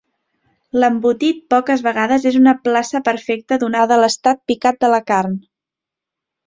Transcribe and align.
L'embotit 0.83 1.43
poques 1.55 1.83
vegades 1.89 2.25
és 2.31 2.39
una 2.41 2.55
plaça 2.65 3.03
perfecta 3.11 3.61
donada 3.67 4.01
l'estat 4.03 4.45
picat 4.53 4.85
de 4.87 4.95
la 4.97 5.03
carn. 5.13 5.43